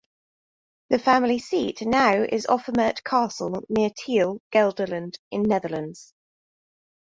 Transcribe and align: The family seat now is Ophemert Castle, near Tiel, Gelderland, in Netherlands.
The 0.89 0.97
family 0.97 1.37
seat 1.37 1.83
now 1.83 2.23
is 2.23 2.47
Ophemert 2.47 3.03
Castle, 3.03 3.61
near 3.69 3.91
Tiel, 3.95 4.39
Gelderland, 4.51 5.19
in 5.29 5.43
Netherlands. 5.43 6.15